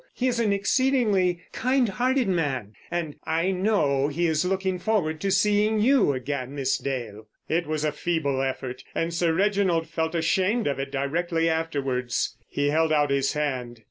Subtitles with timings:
[0.15, 5.79] He is an exceedingly kind hearted man, and—I know he is looking forward to seeing
[5.79, 10.79] you again, Miss Dale." It was a feeble effort, and Sir Reginald felt ashamed of
[10.79, 12.35] it directly afterwards.
[12.49, 13.79] He held out his hand.